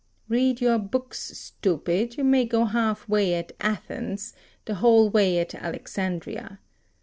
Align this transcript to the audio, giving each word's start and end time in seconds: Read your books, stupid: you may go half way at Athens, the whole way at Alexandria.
Read 0.27 0.59
your 0.61 0.79
books, 0.79 1.37
stupid: 1.37 2.17
you 2.17 2.23
may 2.23 2.43
go 2.43 2.65
half 2.65 3.07
way 3.07 3.35
at 3.35 3.51
Athens, 3.59 4.33
the 4.65 4.73
whole 4.73 5.11
way 5.11 5.37
at 5.37 5.53
Alexandria. 5.53 6.59